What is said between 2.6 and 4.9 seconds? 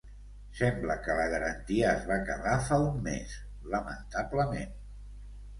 fa un mes, lamentablement.